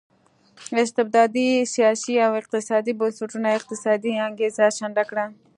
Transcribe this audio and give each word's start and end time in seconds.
استبدادي 0.85 1.49
سیاسي 1.73 2.15
او 2.25 2.31
اقتصادي 2.41 2.93
بنسټونو 2.99 3.47
اقتصادي 3.57 4.13
انګېزه 4.27 4.65
شنډه 4.77 5.03
کړه. 5.09 5.25